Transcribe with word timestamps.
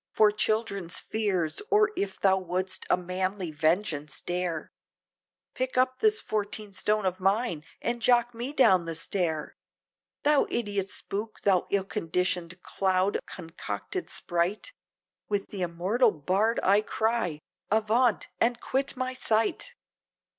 For 0.11 0.31
children's 0.31 0.97
fears, 0.99 1.61
or 1.69 1.91
if 1.95 2.19
thou 2.19 2.35
would'st 2.39 2.87
a 2.89 2.97
manly 2.97 3.51
vengeance 3.51 4.19
dare, 4.19 4.71
Pick 5.53 5.77
up 5.77 5.99
this 5.99 6.19
fourteen 6.19 6.73
stone 6.73 7.05
of 7.05 7.19
mine, 7.19 7.63
and 7.83 8.01
jock 8.01 8.33
me 8.33 8.51
down 8.51 8.85
the 8.85 8.95
stair 8.95 9.55
Thou 10.23 10.47
idiot 10.49 10.89
spook, 10.89 11.41
thou 11.41 11.67
ill 11.69 11.83
conditioned 11.85 12.63
cloud 12.63 13.19
concocted 13.27 14.09
sprite 14.09 14.73
With 15.29 15.49
the 15.49 15.61
immortal 15.61 16.09
bard 16.09 16.59
I 16.63 16.81
cry, 16.81 17.37
Avaunt! 17.71 18.27
and 18.39 18.59
quit 18.59 18.97
my 18.97 19.13
sight!" 19.13 19.75